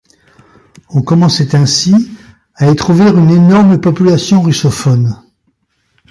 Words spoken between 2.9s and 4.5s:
une énorme population